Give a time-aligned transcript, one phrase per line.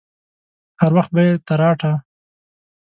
[0.81, 1.93] هر وخت به يې تراټه.